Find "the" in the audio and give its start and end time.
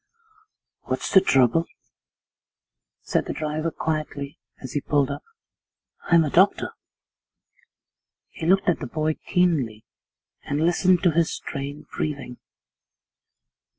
1.13-1.21, 3.27-3.33, 8.79-8.87